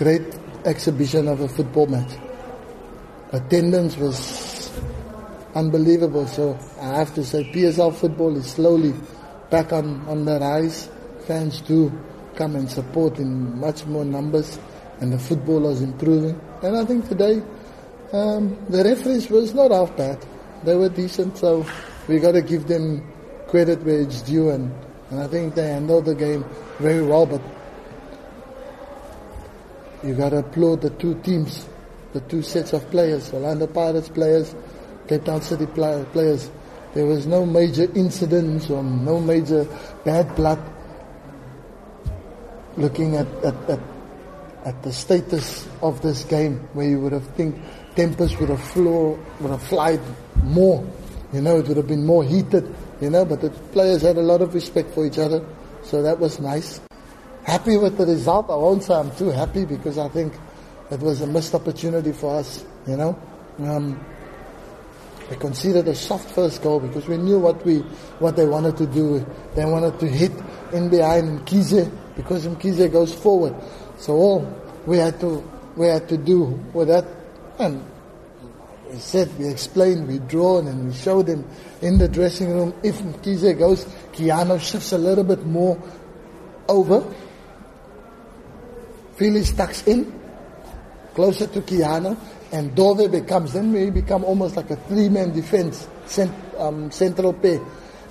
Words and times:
great 0.00 0.34
exhibition 0.64 1.28
of 1.28 1.40
a 1.40 1.48
football 1.48 1.86
match. 1.86 2.10
Attendance 3.32 3.98
was 3.98 4.72
unbelievable. 5.54 6.26
So 6.26 6.58
I 6.80 6.94
have 6.96 7.14
to 7.16 7.22
say, 7.22 7.44
PSL 7.52 7.94
football 7.94 8.34
is 8.38 8.46
slowly 8.46 8.94
back 9.50 9.74
on, 9.74 10.00
on 10.08 10.24
the 10.24 10.40
rise. 10.40 10.88
Fans 11.26 11.60
do 11.60 11.92
come 12.34 12.56
and 12.56 12.70
support 12.70 13.18
in 13.18 13.60
much 13.60 13.84
more 13.84 14.06
numbers, 14.06 14.58
and 15.00 15.12
the 15.12 15.18
football 15.18 15.68
is 15.68 15.82
improving. 15.82 16.40
And 16.62 16.78
I 16.78 16.86
think 16.86 17.06
today 17.06 17.42
um, 18.14 18.56
the 18.70 18.82
referees 18.82 19.28
was 19.28 19.52
not 19.52 19.70
half 19.70 19.94
bad. 19.98 20.24
They 20.64 20.76
were 20.76 20.88
decent, 20.88 21.36
so 21.36 21.66
we 22.08 22.20
got 22.20 22.32
to 22.32 22.40
give 22.40 22.68
them 22.68 23.06
credit 23.48 23.82
where 23.82 24.00
it's 24.00 24.22
due, 24.22 24.48
and, 24.48 24.72
and 25.10 25.20
I 25.20 25.26
think 25.26 25.56
they 25.56 25.68
handled 25.68 26.06
the 26.06 26.14
game 26.14 26.46
very 26.78 27.02
well. 27.02 27.26
But 27.26 27.42
you 30.02 30.14
got 30.14 30.30
to 30.30 30.38
applaud 30.38 30.80
the 30.80 30.90
two 30.90 31.14
teams, 31.20 31.66
the 32.12 32.20
two 32.22 32.42
sets 32.42 32.72
of 32.72 32.88
players, 32.90 33.32
Orlando 33.32 33.66
Pirates 33.66 34.08
players, 34.08 34.54
Cape 35.08 35.24
Town 35.24 35.42
City 35.42 35.66
players. 35.66 36.50
There 36.94 37.06
was 37.06 37.26
no 37.26 37.46
major 37.46 37.90
incidents 37.94 38.70
or 38.70 38.82
no 38.82 39.20
major 39.20 39.66
bad 40.04 40.34
blood. 40.34 40.60
Looking 42.76 43.16
at, 43.16 43.26
at, 43.44 43.54
at, 43.70 43.80
at 44.64 44.82
the 44.82 44.92
status 44.92 45.68
of 45.82 46.00
this 46.02 46.24
game, 46.24 46.58
where 46.72 46.88
you 46.88 47.00
would 47.00 47.12
have 47.12 47.26
think 47.34 47.60
tempers 47.94 48.38
would 48.38 48.48
have 48.48 48.62
flow, 48.62 49.18
would 49.40 49.50
have 49.50 49.62
flied 49.62 50.00
more. 50.42 50.86
You 51.32 51.42
know, 51.42 51.58
it 51.58 51.68
would 51.68 51.76
have 51.76 51.88
been 51.88 52.06
more 52.06 52.24
heated. 52.24 52.74
You 53.00 53.10
know, 53.10 53.24
but 53.24 53.40
the 53.40 53.50
players 53.50 54.02
had 54.02 54.16
a 54.16 54.22
lot 54.22 54.42
of 54.42 54.54
respect 54.54 54.94
for 54.94 55.06
each 55.06 55.18
other, 55.18 55.44
so 55.82 56.02
that 56.02 56.18
was 56.18 56.38
nice. 56.38 56.80
Happy 57.50 57.76
with 57.76 57.98
the 57.98 58.06
result. 58.06 58.48
I 58.48 58.54
won't 58.54 58.84
say 58.84 58.94
I'm 58.94 59.10
too 59.16 59.30
happy 59.30 59.64
because 59.64 59.98
I 59.98 60.08
think 60.08 60.34
it 60.88 61.00
was 61.00 61.20
a 61.20 61.26
missed 61.26 61.52
opportunity 61.52 62.12
for 62.12 62.36
us. 62.36 62.64
You 62.86 62.96
know, 62.96 63.18
um, 63.58 63.98
we 65.28 65.34
conceded 65.34 65.88
a 65.88 65.94
soft 65.96 66.30
first 66.30 66.62
goal 66.62 66.78
because 66.78 67.08
we 67.08 67.16
knew 67.16 67.40
what 67.40 67.66
we 67.66 67.78
what 68.20 68.36
they 68.36 68.46
wanted 68.46 68.76
to 68.76 68.86
do. 68.86 69.26
They 69.56 69.64
wanted 69.64 69.98
to 69.98 70.06
hit 70.06 70.30
in 70.72 70.90
behind 70.90 71.40
Mkhize 71.40 71.90
because 72.14 72.46
Mkhize 72.46 72.92
goes 72.92 73.12
forward. 73.12 73.56
So 73.98 74.12
all 74.12 74.62
we 74.86 74.98
had 74.98 75.18
to 75.18 75.42
we 75.76 75.88
had 75.88 76.08
to 76.08 76.18
do 76.18 76.44
with 76.72 76.86
that 76.86 77.04
and 77.58 77.84
we 78.92 78.98
said, 78.98 79.28
we 79.40 79.48
explained, 79.48 80.06
we 80.06 80.20
drawn, 80.20 80.68
and 80.68 80.86
we 80.86 80.94
showed 80.94 81.26
him 81.26 81.44
in 81.82 81.98
the 81.98 82.08
dressing 82.08 82.50
room. 82.50 82.74
If 82.84 83.00
Mkhize 83.00 83.58
goes, 83.58 83.86
Keanu 84.12 84.60
shifts 84.60 84.92
a 84.92 84.98
little 84.98 85.24
bit 85.24 85.44
more 85.44 85.76
over. 86.68 87.04
Fielies 89.20 89.54
tucks 89.54 89.86
in, 89.86 90.10
closer 91.12 91.46
to 91.46 91.60
Keanu, 91.60 92.16
and 92.52 92.74
Dove 92.74 93.12
becomes, 93.12 93.52
then 93.52 93.70
we 93.70 93.90
become 93.90 94.24
almost 94.24 94.56
like 94.56 94.70
a 94.70 94.76
three-man 94.76 95.32
defense, 95.32 95.86
cent, 96.06 96.32
um, 96.56 96.90
central 96.90 97.34
pair. 97.34 97.60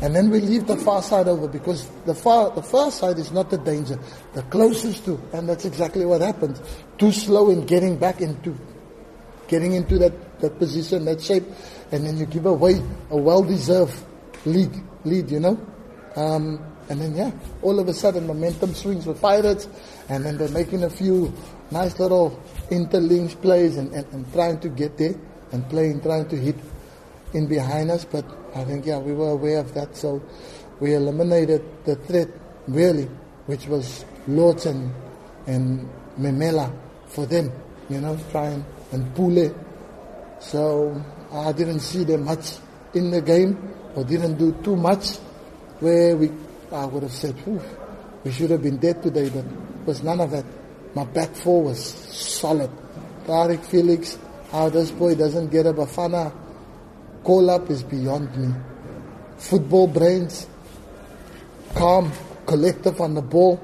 And 0.02 0.16
then 0.16 0.30
we 0.30 0.40
leave 0.40 0.68
the 0.68 0.78
far 0.78 1.02
side 1.02 1.28
over 1.28 1.48
because 1.48 1.90
the 2.06 2.14
far, 2.14 2.52
the 2.52 2.62
far 2.62 2.92
side 2.92 3.18
is 3.18 3.32
not 3.32 3.50
the 3.50 3.58
danger. 3.58 4.00
The 4.34 4.44
closest 4.44 5.04
to, 5.06 5.20
and 5.34 5.50
that's 5.50 5.66
exactly 5.66 6.06
what 6.06 6.22
happens. 6.22 6.62
Too 7.00 7.12
slow 7.12 7.50
in 7.50 7.66
getting 7.66 7.98
back 7.98 8.22
into 8.22 8.56
getting 9.48 9.74
into 9.74 9.98
that, 9.98 10.40
that 10.42 10.60
position, 10.60 11.06
that 11.06 11.20
shape, 11.20 11.44
and 11.92 12.06
then 12.06 12.18
you 12.18 12.28
give 12.28 12.46
away 12.46 12.80
a 13.10 13.18
well-deserved 13.18 13.98
lead, 14.46 14.72
lead, 15.04 15.32
you 15.32 15.40
know. 15.40 15.60
Um, 16.16 16.64
and 16.90 17.00
then 17.00 17.16
yeah, 17.16 17.32
all 17.62 17.80
of 17.80 17.88
a 17.88 17.94
sudden 17.94 18.26
momentum 18.26 18.74
swings 18.74 19.06
for 19.06 19.14
Pirates, 19.14 19.68
and 20.10 20.26
then 20.26 20.38
they're 20.38 20.50
making 20.50 20.84
a 20.84 20.90
few 20.90 21.32
nice 21.72 22.00
little 22.00 22.42
interlinks 22.72 23.40
plays 23.40 23.78
and, 23.78 23.94
and, 23.94 24.06
and 24.12 24.34
trying 24.34 24.60
to 24.60 24.70
get 24.70 24.98
there 24.98 25.14
and 25.52 25.68
playing, 25.70 26.02
trying 26.02 26.28
to 26.30 26.36
hit 26.36 26.56
in 27.34 27.48
behind 27.48 27.92
us. 27.92 28.06
But 28.06 28.26
I 28.56 28.64
think 28.64 28.86
yeah, 28.86 28.98
we 28.98 29.14
were 29.14 29.30
aware 29.30 29.60
of 29.60 29.74
that, 29.76 29.96
so 29.96 30.22
we 30.80 30.96
eliminated 30.96 31.64
the 31.86 31.96
threat 31.96 32.30
really, 32.68 33.06
which 33.46 33.68
was 33.68 34.06
Lorch 34.28 34.66
and 34.66 34.92
and 35.46 35.88
Memela 36.20 36.76
for 37.08 37.26
them, 37.26 37.52
you 37.90 38.02
know, 38.02 38.18
trying 38.32 38.66
and 38.92 39.16
Pule. 39.16 39.56
So 40.40 41.04
I 41.32 41.52
didn't 41.52 41.82
see 41.82 42.04
them 42.04 42.26
much 42.26 42.58
in 42.94 43.12
the 43.12 43.22
game 43.22 43.76
or 43.96 44.04
didn't 44.04 44.38
do 44.38 44.54
too 44.64 44.76
much 44.76 45.18
where 45.80 46.16
we 46.16 46.32
I 46.72 46.86
would 46.86 47.04
have 47.04 47.12
said, 47.12 47.36
we 48.24 48.32
should 48.32 48.52
have 48.52 48.62
been 48.62 48.78
dead 48.78 49.02
today, 49.02 49.30
but 49.30 49.46
it 49.46 49.86
was 49.86 50.04
none 50.04 50.20
of 50.20 50.32
that. 50.32 50.46
My 50.94 51.06
back 51.06 51.36
four 51.36 51.64
was 51.64 51.84
solid. 51.84 52.70
Taariq 53.26 53.60
Fielies, 53.66 54.18
how 54.52 54.70
this 54.70 54.92
boy 54.92 55.16
doesn't 55.16 55.50
get 55.50 55.66
a 55.66 55.74
Bafana 55.74 56.34
call 57.24 57.50
up 57.50 57.70
is 57.70 57.84
beyond 57.84 58.36
me. 58.36 58.54
Football 59.38 59.88
brains, 59.88 60.48
calm, 61.76 62.12
collective 62.46 63.00
on 63.02 63.14
the 63.14 63.22
ball, 63.22 63.60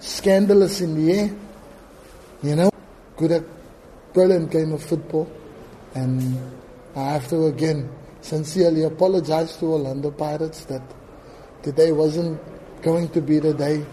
scandalous 0.00 0.80
in 0.80 0.94
the 0.94 1.12
air, 1.12 1.30
you 2.42 2.56
know, 2.56 2.70
good 3.16 3.44
brilliant 4.12 4.50
game 4.50 4.72
of 4.72 4.82
football. 4.82 5.30
And 5.94 6.38
I 6.96 7.12
have 7.12 7.28
to 7.28 7.46
again 7.46 7.88
sincerely 8.20 8.82
apologize 8.82 9.56
to 9.58 9.66
Orlando 9.66 10.10
Pirates 10.10 10.64
that 10.66 10.82
today 11.64 11.92
wasn't 11.92 12.38
going 12.82 13.08
to 13.08 13.20
be 13.22 13.38
the 13.38 13.54
day 13.54 13.84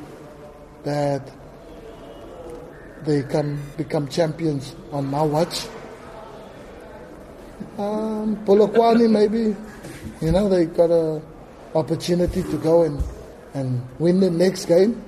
that 0.84 1.32
they 3.04 3.24
can 3.24 3.58
become 3.78 4.08
champions 4.10 4.76
on 4.92 5.08
my 5.08 5.22
watch. 5.22 5.66
Um, 7.78 8.36
Polokwane 8.46 9.10
maybe, 9.20 9.56
you 10.22 10.32
know, 10.32 10.50
they 10.50 10.66
got 10.66 10.92
a 10.92 11.22
opportunity 11.74 12.44
to 12.44 12.58
go 12.58 12.84
and, 12.84 13.02
and 13.54 13.82
win 14.00 14.20
the 14.20 14.30
next 14.30 14.66
game 14.66 15.02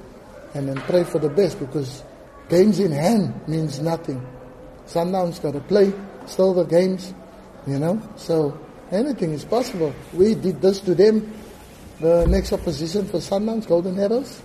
and 0.54 0.70
then 0.70 0.78
pray 0.88 1.04
for 1.04 1.20
the 1.20 1.30
best 1.30 1.60
because 1.60 2.02
games 2.48 2.80
in 2.80 2.92
hand 2.92 3.36
means 3.48 3.82
nothing. 3.82 4.26
Sundowns 4.88 5.42
got 5.42 5.52
to 5.52 5.60
play 5.60 5.92
still 6.26 6.54
the 6.54 6.64
games, 6.64 7.14
you 7.68 7.78
know. 7.78 8.02
So 8.16 8.58
anything 8.92 9.34
is 9.34 9.44
possible. 9.44 9.94
We 10.14 10.36
did 10.36 10.62
this 10.62 10.80
to 10.82 10.96
them. 10.96 11.34
The 12.04 12.28
next 12.28 12.52
opposition 12.52 13.08
for 13.08 13.18
Sundowns, 13.18 13.68
Golden 13.68 13.98
Arrows. 13.98 14.42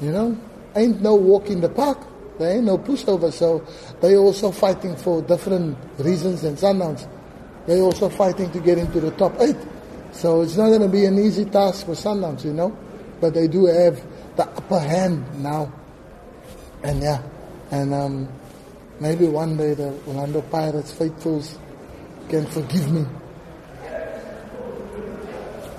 You 0.00 0.12
know, 0.12 0.38
ain't 0.76 1.02
no 1.02 1.16
walk 1.16 1.50
in 1.50 1.60
the 1.60 1.68
park. 1.68 1.98
There 2.38 2.56
ain't 2.56 2.64
no 2.64 2.78
pushover. 2.78 3.32
So 3.32 3.66
they 4.00 4.16
also 4.16 4.50
fighting 4.50 4.96
for 4.96 5.20
different 5.22 5.76
reasons 5.98 6.42
than 6.42 6.54
Sundowns. 6.56 7.08
They 7.66 7.80
also 7.80 8.08
fighting 8.08 8.50
to 8.52 8.60
get 8.60 8.78
into 8.78 9.00
the 9.00 9.10
top 9.12 9.34
eight. 9.40 9.56
So 10.12 10.42
it's 10.42 10.56
not 10.56 10.68
going 10.68 10.82
to 10.82 10.88
be 10.88 11.04
an 11.06 11.18
easy 11.18 11.44
task 11.44 11.86
for 11.86 11.92
Sundowns, 11.92 12.44
you 12.44 12.52
know. 12.52 12.70
But 13.20 13.34
they 13.34 13.48
do 13.48 13.66
have 13.66 14.00
the 14.36 14.44
upper 14.46 14.78
hand 14.78 15.42
now. 15.42 15.72
And 16.82 17.02
yeah, 17.02 17.20
and 17.70 17.92
um, 17.92 18.28
Maybe 19.00 19.26
one 19.26 19.56
day 19.56 19.74
the 19.74 19.92
Orlando 20.06 20.40
Pirates 20.40 20.92
faithfuls 20.92 21.58
can 22.28 22.46
forgive 22.46 22.92
me. 22.92 23.04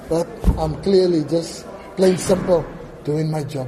But 0.09 0.27
I'm 0.57 0.81
clearly 0.83 1.23
just 1.25 1.65
plain 1.95 2.17
simple 2.17 2.65
doing 3.03 3.31
my 3.31 3.43
job. 3.43 3.67